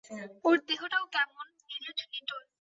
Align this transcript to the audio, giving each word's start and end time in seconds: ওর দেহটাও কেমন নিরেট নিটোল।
ওর 0.45 0.57
দেহটাও 0.67 1.05
কেমন 1.13 1.45
নিরেট 1.69 1.99
নিটোল। 2.11 2.43